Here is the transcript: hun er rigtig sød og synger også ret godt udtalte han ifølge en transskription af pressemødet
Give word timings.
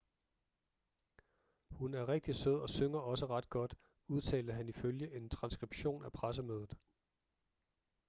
hun 1.71 1.93
er 1.93 2.07
rigtig 2.09 2.35
sød 2.35 2.59
og 2.59 2.69
synger 2.69 2.99
også 2.99 3.25
ret 3.25 3.49
godt 3.49 3.75
udtalte 4.07 4.53
han 4.53 4.69
ifølge 4.69 5.15
en 5.15 5.29
transskription 5.29 6.05
af 6.05 6.11
pressemødet 6.11 6.77